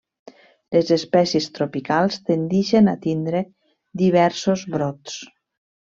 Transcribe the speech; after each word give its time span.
Les 0.75 0.87
espècies 0.95 1.49
tropicals 1.59 2.19
tendixen 2.31 2.91
a 2.95 2.97
tindre 3.07 3.45
diversos 4.05 4.69
brots. 4.79 5.25